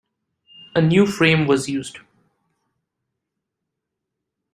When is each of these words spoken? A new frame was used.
A 0.75 0.81
new 0.81 1.05
frame 1.05 1.45
was 1.45 1.69
used. 1.69 1.99